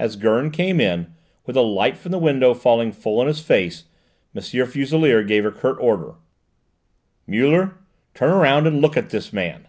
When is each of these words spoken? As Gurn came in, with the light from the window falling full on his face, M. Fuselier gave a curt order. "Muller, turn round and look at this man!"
As 0.00 0.16
Gurn 0.16 0.50
came 0.50 0.80
in, 0.80 1.14
with 1.46 1.54
the 1.54 1.62
light 1.62 1.96
from 1.96 2.10
the 2.10 2.18
window 2.18 2.54
falling 2.54 2.90
full 2.90 3.20
on 3.20 3.28
his 3.28 3.38
face, 3.38 3.84
M. 4.34 4.42
Fuselier 4.42 5.22
gave 5.22 5.46
a 5.46 5.52
curt 5.52 5.76
order. 5.80 6.14
"Muller, 7.24 7.76
turn 8.12 8.32
round 8.40 8.66
and 8.66 8.80
look 8.80 8.96
at 8.96 9.10
this 9.10 9.32
man!" 9.32 9.68